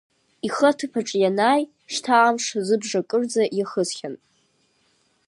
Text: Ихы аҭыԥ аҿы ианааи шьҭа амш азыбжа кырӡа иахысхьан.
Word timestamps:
Ихы 0.47 0.65
аҭыԥ 0.69 0.93
аҿы 0.99 1.17
ианааи 1.21 1.63
шьҭа 1.93 2.13
амш 2.19 2.45
азыбжа 2.59 3.01
кырӡа 3.09 3.43
иахысхьан. 3.57 4.15